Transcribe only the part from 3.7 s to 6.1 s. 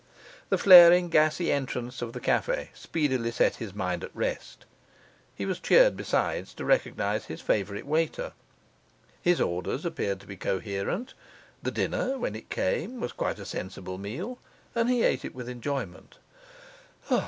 mind at rest; he was cheered